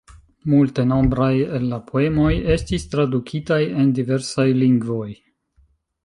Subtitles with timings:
[0.51, 5.11] Multenombraj el la poemoj estis tradukitaj en diversaj lingvoj.